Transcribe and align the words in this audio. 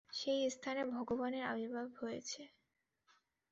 সেই 0.11 0.41
স্থানে 0.49 0.81
ভগবানের 0.95 1.43
আবির্ভাব 1.45 1.87
হয়েছে। 1.99 2.41